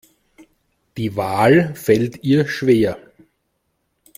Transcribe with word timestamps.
Die 0.97 1.15
Wahl 1.15 1.75
fällt 1.75 2.23
ihr 2.23 2.47
schwer. 2.47 2.97